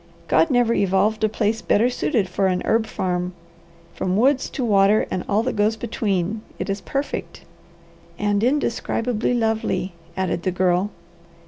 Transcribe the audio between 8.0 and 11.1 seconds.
"And indescribably lovely," added the Girl.